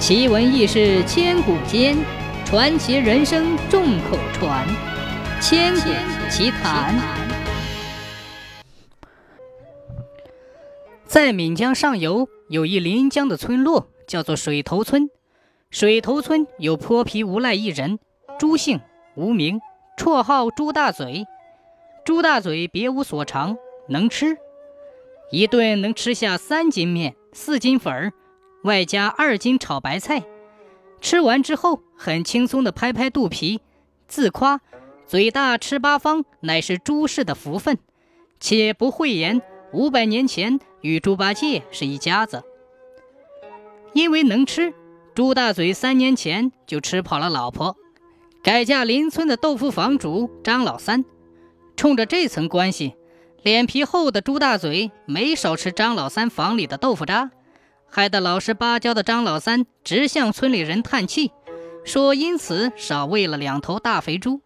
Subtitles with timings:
[0.00, 1.94] 奇闻异事千古间，
[2.46, 4.66] 传奇人生众口传。
[5.42, 5.90] 千古
[6.30, 6.98] 奇谈。
[11.04, 15.10] 在岷江上游有一临江的村落，叫做水头村。
[15.70, 17.98] 水头村有泼皮无赖一人，
[18.38, 18.80] 朱姓，
[19.16, 19.60] 无名，
[19.98, 21.26] 绰号朱大嘴。
[22.06, 23.58] 朱大嘴别无所长，
[23.90, 24.38] 能吃，
[25.30, 28.14] 一顿能吃下三斤面、四斤粉儿。
[28.62, 30.22] 外加二斤炒白菜，
[31.00, 33.60] 吃完之后很轻松地拍拍肚皮，
[34.06, 34.60] 自夸
[35.06, 37.78] 嘴大吃八方乃是朱氏的福分，
[38.38, 39.40] 且不讳言
[39.72, 42.42] 五百年前与猪八戒是一家子。
[43.92, 44.74] 因为能吃，
[45.14, 47.76] 朱大嘴三年前就吃跑了老婆，
[48.42, 51.04] 改嫁邻村的豆腐房主张老三。
[51.76, 52.94] 冲着这层关系，
[53.42, 57.30] 脸皮厚的朱大嘴没少吃张老三房里的豆腐渣。
[57.90, 61.32] 害得老实巴交的张老三直向村里人叹气，
[61.84, 64.40] 说因此少喂了两头大肥猪。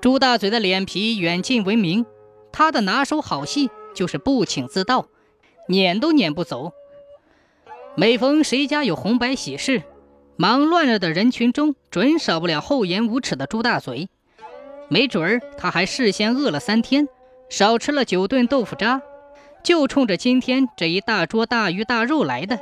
[0.00, 2.06] 朱大嘴的脸皮远近闻名，
[2.52, 5.08] 他的拿手好戏就是不请自到，
[5.66, 6.72] 撵都撵不走。
[7.96, 9.82] 每逢谁家有红白喜事，
[10.36, 14.08] 忙乱了的人群中准少不了厚颜无耻的朱大嘴。
[14.88, 17.08] 没准儿他还事先饿了三天，
[17.48, 19.02] 少吃了九顿豆腐渣。
[19.66, 22.60] 就冲着今天这一大桌大鱼大肉来的，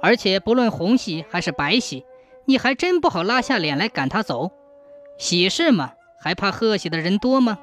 [0.00, 2.06] 而且不论红喜还是白喜，
[2.46, 4.50] 你还真不好拉下脸来赶他走。
[5.18, 7.58] 喜事嘛，还怕贺喜的人多吗？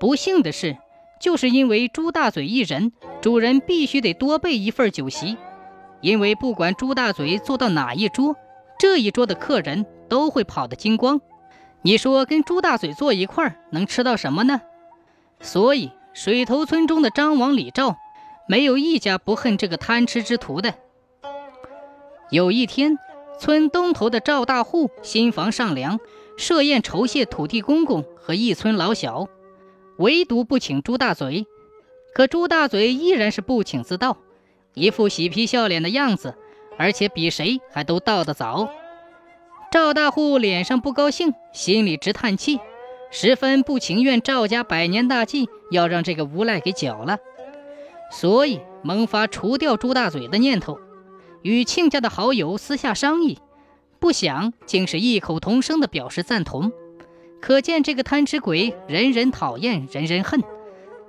[0.00, 0.76] 不幸的是，
[1.20, 5.36] 就是因为朱大嘴一人，主人必须得多备一份酒席，
[6.00, 8.34] 因为不管朱大嘴坐到哪一桌，
[8.80, 11.20] 这一桌的客人都会跑得精光。
[11.82, 14.60] 你说跟朱大嘴坐一块儿能吃到什么呢？
[15.38, 15.92] 所以。
[16.14, 17.98] 水头村中的张王李赵，
[18.46, 20.74] 没有一家不恨这个贪吃之徒的。
[22.30, 22.96] 有一天，
[23.40, 25.98] 村东头的赵大户新房上梁，
[26.38, 29.26] 设宴酬谢土地公公和一村老小，
[29.98, 31.46] 唯独不请朱大嘴。
[32.14, 34.16] 可朱大嘴依然是不请自到，
[34.72, 36.36] 一副喜皮笑脸的样子，
[36.78, 38.68] 而且比谁还都到得早。
[39.72, 42.60] 赵大户脸上不高兴，心里直叹气。
[43.16, 47.18] 十分不情愿，赵家百年大计要让这个无赖给搅了，
[48.10, 50.80] 所以萌发除掉朱大嘴的念头，
[51.42, 53.38] 与亲家的好友私下商议，
[54.00, 56.72] 不想竟是异口同声的表示赞同。
[57.40, 60.42] 可见这个贪吃鬼人人讨厌，人人恨。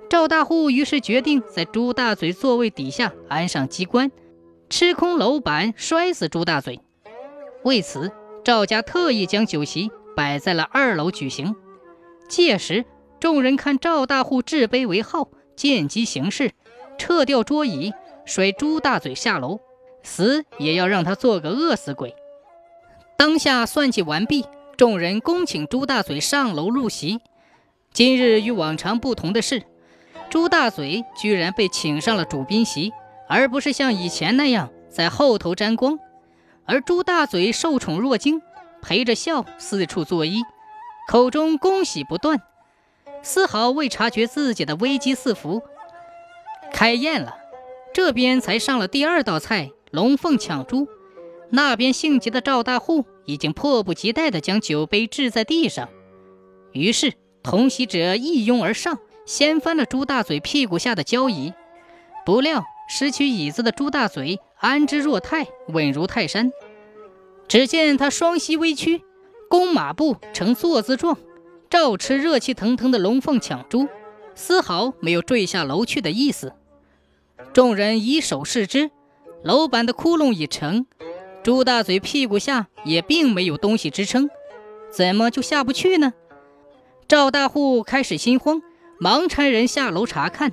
[0.08, 4.12] 赵大户于是决定在朱大嘴座位底下安上机关，
[4.70, 6.78] 吃空楼板，摔死朱大嘴。
[7.64, 8.12] 为此，
[8.44, 11.56] 赵家特意将酒席摆在了二楼举行。
[12.28, 12.84] 届时，
[13.18, 16.52] 众人看赵大户置杯为号，见机行事，
[16.98, 17.92] 撤掉桌椅，
[18.24, 19.60] 甩朱大嘴下楼，
[20.02, 22.14] 死也要让他做个饿死鬼。
[23.16, 24.44] 当下算计完毕，
[24.76, 27.20] 众人恭请朱大嘴上楼入席。
[27.92, 29.62] 今日与往常不同的是，
[30.28, 32.92] 朱大嘴居然被请上了主宾席，
[33.26, 35.98] 而不是像以前那样在后头沾光。
[36.66, 38.42] 而朱大嘴受宠若惊，
[38.82, 40.42] 陪着笑四处作揖。
[41.08, 42.42] 口中恭喜不断，
[43.22, 45.62] 丝毫未察觉自己的危机四伏。
[46.72, 47.36] 开宴了，
[47.94, 50.88] 这边才上了第二道菜——龙凤抢珠。
[51.50, 55.88] 那边性急的赵大户已经迫不及待地将酒杯掷在地上。
[56.72, 57.14] 于是
[57.44, 61.54] 同席者一拥而上，掀翻了朱大嘴屁股下的交椅。
[62.24, 66.50] 不料失去椅子的朱大嘴安之若泰，稳如泰山。
[67.46, 69.02] 只见他双膝微屈。
[69.48, 71.16] 弓马步呈坐姿状，
[71.70, 73.88] 照吃热气腾腾的龙凤抢珠，
[74.34, 76.52] 丝毫没有坠下楼去的意思。
[77.52, 78.90] 众人以手视之，
[79.42, 80.86] 楼板的窟窿已成，
[81.42, 84.28] 朱大嘴屁股下也并没有东西支撑，
[84.90, 86.12] 怎么就下不去呢？
[87.08, 88.62] 赵大户开始心慌，
[88.98, 90.52] 忙差人下楼查看。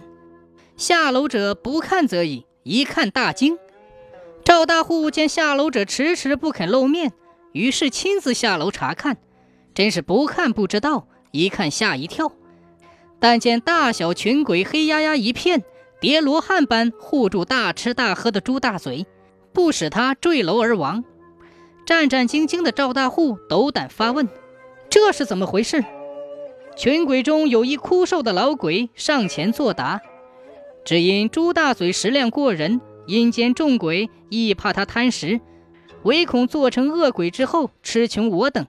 [0.77, 3.57] 下楼者不看则已，一看大惊。
[4.43, 7.13] 赵大户见下楼者迟迟不肯露面。
[7.53, 9.17] 于是亲自下楼查看，
[9.73, 12.31] 真是不看不知道，一看吓一跳。
[13.19, 15.63] 但见大小群鬼黑压压一片，
[16.01, 19.05] 叠罗汉般护住大吃大喝的朱大嘴，
[19.53, 21.05] 不使他坠楼而亡。
[21.85, 24.27] 战战兢兢的赵大户斗胆发问
[24.89, 25.85] ：“这是怎么回事？”
[26.75, 30.01] 群鬼中有一枯瘦的老鬼上前作答
[30.83, 35.39] ：“只因朱大嘴食量过人，阴间众鬼亦怕他贪食。”
[36.03, 38.65] 唯恐做成恶鬼之后吃穷我等，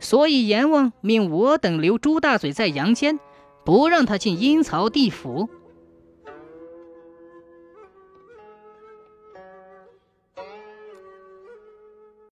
[0.00, 3.18] 所以阎王命我等留朱大嘴在阳间，
[3.64, 5.48] 不让他进阴曹地府。